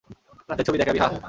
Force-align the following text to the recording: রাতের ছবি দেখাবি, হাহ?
রাতের 0.49 0.65
ছবি 0.67 0.77
দেখাবি, 0.77 0.99
হাহ? 0.99 1.11